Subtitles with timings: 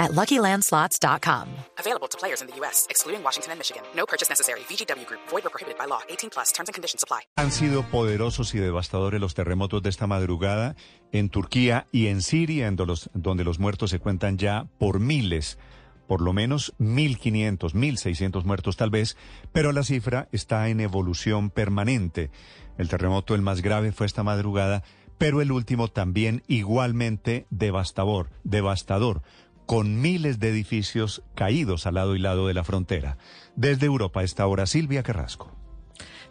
[0.00, 1.46] at LuckyLandSlots.com.
[1.78, 3.82] Available to players in the U.S., excluding Washington and Michigan.
[3.94, 4.60] No purchase necessary.
[4.68, 5.20] VGW Group.
[5.30, 6.00] Void or prohibited by law.
[6.08, 6.52] 18 plus.
[6.52, 7.20] Terms and conditions apply.
[7.36, 10.74] Han sido poderosos y devastadores los terremotos de esta madrugada
[11.12, 15.58] en Turquía y en Siria, en los, donde los muertos se cuentan ya por miles.
[16.08, 19.16] Por lo menos 1.500, 1.600 muertos tal vez,
[19.52, 22.30] pero la cifra está en evolución permanente.
[22.78, 24.82] El terremoto, el más grave, fue esta madrugada,
[25.18, 29.22] pero el último también igualmente devastador, devastador
[29.70, 33.18] con miles de edificios caídos al lado y lado de la frontera.
[33.54, 35.59] Desde Europa a esta hora, Silvia Carrasco.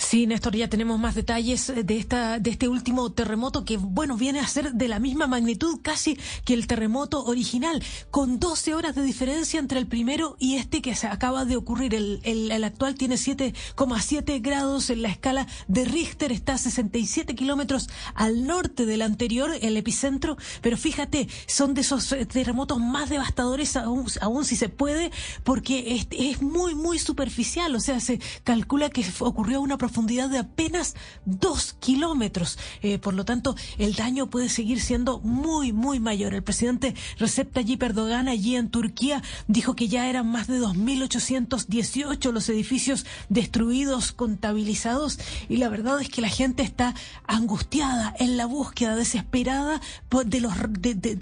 [0.00, 4.38] Sí, Néstor, ya tenemos más detalles de esta de este último terremoto que bueno viene
[4.38, 7.82] a ser de la misma magnitud casi que el terremoto original,
[8.12, 11.96] con 12 horas de diferencia entre el primero y este que se acaba de ocurrir.
[11.96, 17.34] El, el, el actual tiene 7,7 grados en la escala de Richter, está a 67
[17.34, 20.36] kilómetros al norte del anterior, el epicentro.
[20.62, 25.10] Pero fíjate, son de esos terremotos más devastadores aún, aún si se puede,
[25.42, 27.74] porque es, es muy muy superficial.
[27.74, 30.94] O sea, se calcula que ocurrió una profundidad de apenas
[31.24, 32.58] dos kilómetros.
[32.82, 36.34] Eh, por lo tanto, el daño puede seguir siendo muy, muy mayor.
[36.34, 42.32] El presidente Recep Tayyip Erdogan allí en Turquía dijo que ya eran más de 2.818
[42.32, 46.94] los edificios destruidos, contabilizados, y la verdad es que la gente está
[47.26, 50.52] angustiada en la búsqueda desesperada por, de los,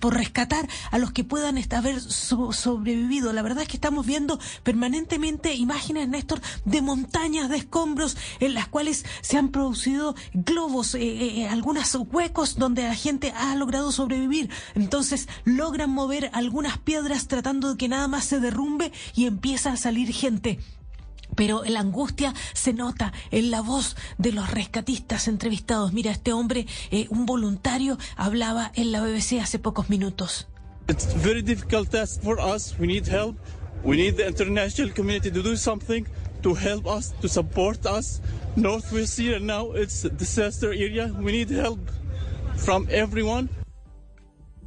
[0.00, 3.32] por rescatar a los que puedan haber so, sobrevivido.
[3.32, 8.16] La verdad es que estamos viendo permanentemente imágenes, Néstor, de montañas de escombros
[8.52, 13.56] en las cuales se han producido globos, eh, eh, algunos huecos donde la gente ha
[13.56, 14.50] logrado sobrevivir.
[14.74, 19.76] Entonces logran mover algunas piedras tratando de que nada más se derrumbe y empieza a
[19.76, 20.58] salir gente.
[21.34, 25.94] Pero la angustia se nota en la voz de los rescatistas entrevistados.
[25.94, 30.46] Mira, este hombre, eh, un voluntario, hablaba en la BBC hace pocos minutos.
[30.88, 32.74] It's very difficult task for us.
[32.78, 33.38] We need help.
[33.82, 36.04] We need the international community to do something
[36.42, 38.20] to help us, to support us.
[38.56, 41.14] Northwest Syria now, it's a disaster area.
[41.18, 41.80] We need help
[42.56, 43.48] from everyone.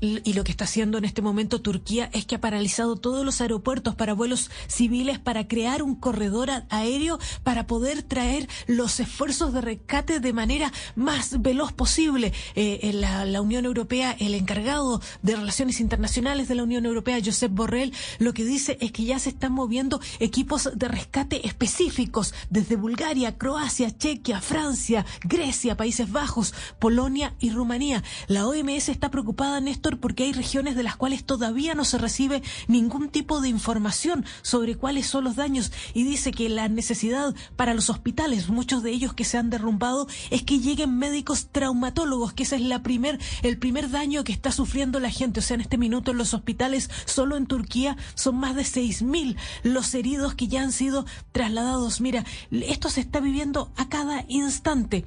[0.00, 3.40] Y lo que está haciendo en este momento Turquía es que ha paralizado todos los
[3.40, 9.60] aeropuertos para vuelos civiles para crear un corredor aéreo para poder traer los esfuerzos de
[9.60, 12.32] rescate de manera más veloz posible.
[12.54, 17.92] Eh, la, Unión Europea, el encargado de Relaciones Internacionales de la Unión Europea, Josep Borrell,
[18.18, 23.36] lo que dice es que ya se están moviendo equipos de rescate específicos desde Bulgaria,
[23.36, 28.02] Croacia, Chequia, Francia, Grecia, Países Bajos, Polonia y Rumanía.
[28.26, 31.96] La OMS está preocupada en esto porque hay regiones de las cuales todavía no se
[31.96, 37.34] recibe ningún tipo de información sobre cuáles son los daños y dice que la necesidad
[37.56, 42.32] para los hospitales, muchos de ellos que se han derrumbado, es que lleguen médicos traumatólogos,
[42.32, 45.40] que ese es la primer, el primer daño que está sufriendo la gente.
[45.40, 49.36] O sea, en este minuto en los hospitales, solo en Turquía, son más de 6.000
[49.62, 52.00] los heridos que ya han sido trasladados.
[52.00, 55.04] Mira, esto se está viviendo a cada instante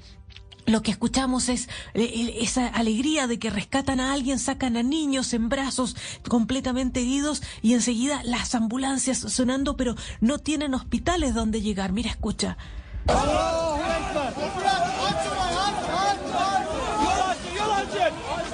[0.65, 5.33] lo que escuchamos es eh, esa alegría de que rescatan a alguien, sacan a niños
[5.33, 5.95] en brazos
[6.27, 11.91] completamente heridos y enseguida las ambulancias sonando, pero no tienen hospitales donde llegar.
[11.91, 12.57] Mira, escucha.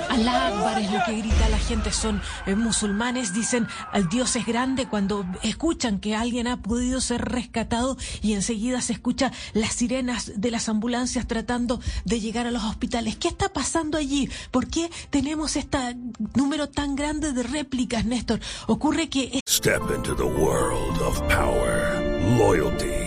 [0.10, 4.46] Alá Akbar es lo que grita la gente, son eh, musulmanes, dicen al Dios es
[4.46, 10.32] grande cuando escuchan que alguien ha podido ser rescatado y enseguida se escucha las sirenas
[10.36, 13.16] de las ambulancias tratando de llegar a los hospitales.
[13.18, 14.30] ¿Qué está pasando allí?
[14.50, 15.78] ¿Por qué tenemos este
[16.36, 18.40] número tan grande de réplicas, Néstor?
[18.68, 19.42] Ocurre que...
[19.48, 22.02] Step into the world of power,
[22.38, 23.07] loyalty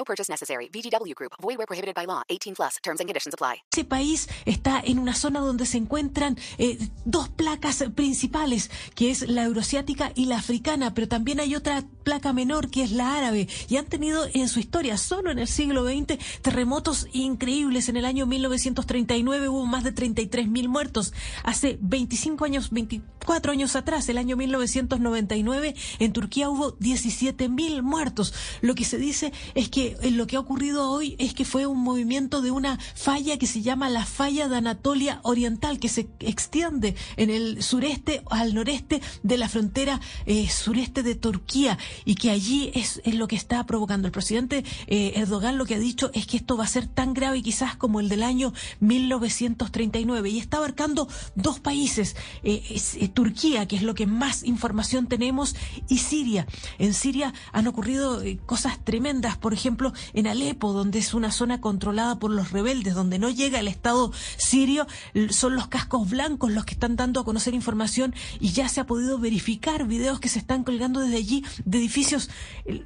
[0.00, 0.70] No purchase necessary.
[0.72, 1.32] VGW Group.
[1.42, 2.22] Void where prohibited by law.
[2.30, 2.78] 18 plus.
[2.82, 3.56] Terms and conditions apply.
[3.70, 9.28] Ese país está en una zona donde se encuentran eh, dos placas principales, que es
[9.28, 13.46] la euroasiática y la africana, pero también hay otra placa menor que es la árabe.
[13.68, 17.90] Y han tenido en su historia, solo en el siglo XX, terremotos increíbles.
[17.90, 21.12] En el año 1939 hubo más de 33 mil muertos.
[21.44, 28.32] Hace 25 años, 24 años atrás, el año 1999, en Turquía hubo 17 mil muertos.
[28.62, 31.66] Lo que se dice es que eh, lo que ha ocurrido hoy es que fue
[31.66, 36.08] un movimiento de una falla que se llama la falla de Anatolia Oriental, que se
[36.20, 42.30] extiende en el sureste al noreste de la frontera eh, sureste de Turquía y que
[42.30, 44.06] allí es, es, lo que está provocando.
[44.06, 47.14] El presidente eh, Erdogan lo que ha dicho es que esto va a ser tan
[47.14, 53.76] grave quizás como el del año 1939 y está abarcando dos países, es, Turquía, que
[53.76, 55.56] es lo que más información tenemos,
[55.88, 56.46] y Siria.
[56.78, 59.79] En Siria han ocurrido cosas tremendas, por ejemplo,
[60.12, 64.12] en Alepo, donde es una zona controlada por los rebeldes, donde no llega el Estado
[64.36, 64.86] sirio,
[65.30, 68.86] son los cascos blancos los que están dando a conocer información y ya se ha
[68.86, 72.30] podido verificar videos que se están colgando desde allí de edificios.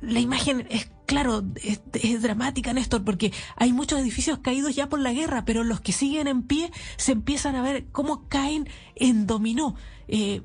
[0.02, 5.12] La imagen es Claro, es, dramática, Néstor, porque hay muchos edificios caídos ya por la
[5.12, 9.76] guerra, pero los que siguen en pie se empiezan a ver cómo caen en dominó.
[10.08, 10.42] Eh,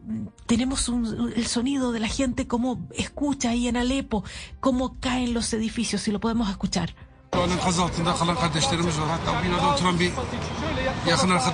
[0.48, 4.24] tenemos un, el sonido de la gente, cómo escucha ahí en Alepo,
[4.60, 6.94] cómo caen los edificios, si lo podemos escuchar.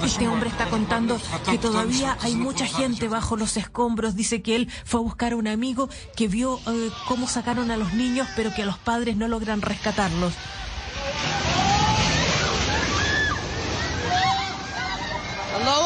[0.03, 1.19] Este hombre está contando
[1.50, 4.15] que todavía hay mucha gente bajo los escombros.
[4.15, 7.77] Dice que él fue a buscar a un amigo que vio eh, cómo sacaron a
[7.77, 10.33] los niños, pero que los padres no logran rescatarlos.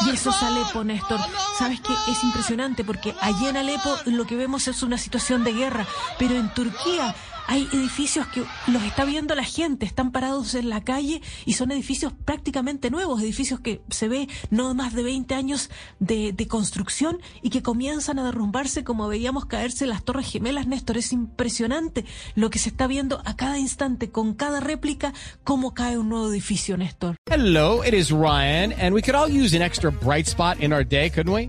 [0.06, 1.20] Y eso es Alepo, Néstor.
[1.60, 5.52] Sabes que es impresionante porque allí en Alepo lo que vemos es una situación de
[5.52, 5.86] guerra,
[6.18, 7.14] pero en Turquía
[7.50, 11.72] hay edificios que los está viendo la gente, están parados en la calle y son
[11.72, 17.20] edificios prácticamente nuevos, edificios que se ve no más de 20 años de, de construcción
[17.42, 20.98] y que comienzan a derrumbarse como veíamos caerse las Torres Gemelas, Néstor.
[20.98, 25.12] Es impresionante lo que se está viendo a cada instante, con cada réplica,
[25.44, 27.16] cómo cae un nuevo edificio, Néstor.
[27.32, 30.86] Hello, it is Ryan, and we could all use an extra bright spot in our
[30.86, 31.49] day, couldn't we?